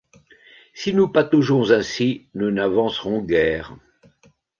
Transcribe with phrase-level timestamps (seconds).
[0.73, 3.75] Si nous pataugeons ainsi, nous n’avancerons guère.